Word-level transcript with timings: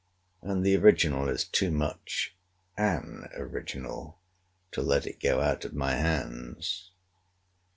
And 0.41 0.65
the 0.65 0.75
original 0.77 1.29
is 1.29 1.43
too 1.43 1.69
much 1.69 2.35
an 2.75 3.29
original 3.35 4.17
to 4.71 4.81
let 4.81 5.05
it 5.05 5.19
go 5.19 5.41
out 5.41 5.63
of 5.63 5.75
my 5.75 5.93
hands. 5.93 6.89